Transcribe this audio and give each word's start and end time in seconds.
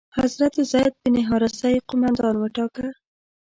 حضرت 0.17 0.55
زید 0.71 0.93
بن 1.01 1.15
حارثه 1.29 1.67
یې 1.73 1.79
قومندان 1.87 2.35
وټاکه. 2.39 2.87